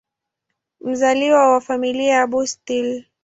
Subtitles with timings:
[0.81, 3.05] Mzaliwa wa Familia ya Bustill.